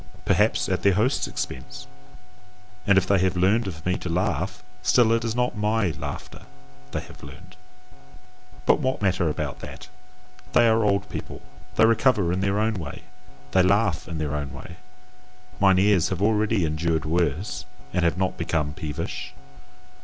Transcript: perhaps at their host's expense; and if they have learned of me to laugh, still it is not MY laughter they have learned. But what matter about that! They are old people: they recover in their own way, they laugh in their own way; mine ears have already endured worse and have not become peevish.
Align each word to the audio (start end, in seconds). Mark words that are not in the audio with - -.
perhaps 0.25 0.67
at 0.67 0.81
their 0.81 0.95
host's 0.95 1.27
expense; 1.27 1.85
and 2.87 2.97
if 2.97 3.05
they 3.05 3.19
have 3.19 3.37
learned 3.37 3.67
of 3.67 3.85
me 3.85 3.95
to 3.99 4.09
laugh, 4.09 4.63
still 4.81 5.11
it 5.11 5.23
is 5.23 5.35
not 5.35 5.55
MY 5.55 5.91
laughter 5.91 6.47
they 6.89 7.01
have 7.01 7.21
learned. 7.21 7.55
But 8.65 8.79
what 8.79 9.03
matter 9.03 9.29
about 9.29 9.59
that! 9.59 9.89
They 10.53 10.67
are 10.67 10.83
old 10.83 11.07
people: 11.09 11.43
they 11.75 11.85
recover 11.85 12.33
in 12.33 12.39
their 12.39 12.57
own 12.57 12.79
way, 12.79 13.03
they 13.51 13.61
laugh 13.61 14.07
in 14.07 14.17
their 14.17 14.33
own 14.35 14.51
way; 14.51 14.77
mine 15.59 15.77
ears 15.77 16.09
have 16.09 16.19
already 16.23 16.65
endured 16.65 17.05
worse 17.05 17.65
and 17.93 18.03
have 18.03 18.17
not 18.17 18.39
become 18.39 18.73
peevish. 18.73 19.35